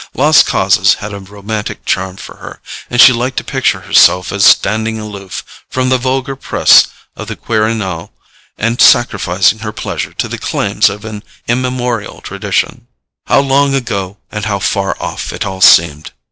Lost 0.15 0.47
causes 0.47 0.95
had 0.95 1.13
a 1.13 1.19
romantic 1.19 1.85
charm 1.85 2.17
for 2.17 2.37
her, 2.37 2.59
and 2.89 2.99
she 2.99 3.13
liked 3.13 3.37
to 3.37 3.43
picture 3.43 3.81
herself 3.81 4.31
as 4.31 4.43
standing 4.43 4.97
aloof 4.99 5.63
from 5.69 5.89
the 5.89 5.99
vulgar 5.99 6.35
press 6.35 6.87
of 7.15 7.27
the 7.27 7.35
Quirinal, 7.35 8.09
and 8.57 8.81
sacrificing 8.81 9.59
her 9.59 9.71
pleasure 9.71 10.11
to 10.11 10.27
the 10.27 10.39
claims 10.39 10.89
of 10.89 11.05
an 11.05 11.21
immemorial 11.47 12.19
tradition.... 12.19 12.87
How 13.27 13.41
long 13.41 13.75
ago 13.75 14.17
and 14.31 14.45
how 14.45 14.57
far 14.57 14.97
off 14.99 15.31
it 15.31 15.45
all 15.45 15.61
seemed! 15.61 16.09